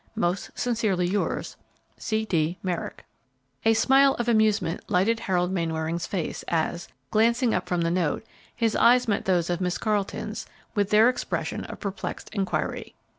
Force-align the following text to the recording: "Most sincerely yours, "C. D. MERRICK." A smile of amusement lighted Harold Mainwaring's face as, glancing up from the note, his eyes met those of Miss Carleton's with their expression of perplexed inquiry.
"Most 0.15 0.49
sincerely 0.57 1.05
yours, 1.05 1.57
"C. 1.95 2.25
D. 2.25 2.57
MERRICK." 2.63 3.05
A 3.65 3.75
smile 3.75 4.15
of 4.15 4.27
amusement 4.27 4.81
lighted 4.89 5.19
Harold 5.19 5.51
Mainwaring's 5.51 6.07
face 6.07 6.43
as, 6.47 6.87
glancing 7.11 7.53
up 7.53 7.67
from 7.67 7.81
the 7.81 7.91
note, 7.91 8.25
his 8.55 8.75
eyes 8.75 9.07
met 9.07 9.25
those 9.25 9.51
of 9.51 9.61
Miss 9.61 9.77
Carleton's 9.77 10.47
with 10.73 10.89
their 10.89 11.07
expression 11.07 11.65
of 11.65 11.79
perplexed 11.79 12.31
inquiry. 12.33 12.95